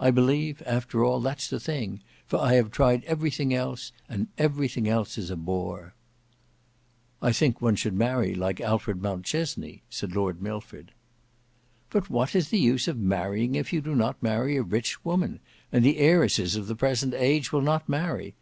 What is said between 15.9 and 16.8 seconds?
heiresses of the